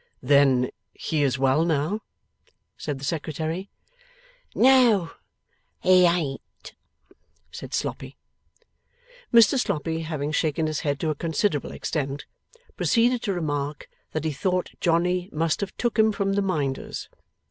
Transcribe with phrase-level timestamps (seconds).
[0.23, 1.99] 'Then he is well now?'
[2.75, 3.69] said the Secretary.
[4.55, 5.11] 'No
[5.79, 6.73] he ain't,'
[7.51, 8.17] said Sloppy.
[9.31, 12.25] Mr Sloppy having shaken his head to a considerable extent,
[12.75, 17.07] proceeded to remark that he thought Johnny 'must have took 'em from the Minders.